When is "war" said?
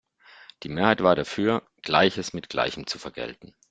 1.03-1.15